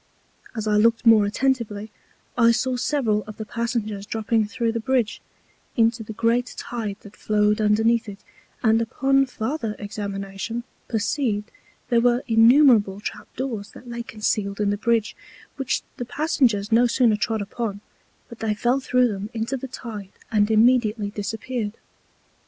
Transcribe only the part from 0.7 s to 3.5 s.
looked more attentively, I saw several of the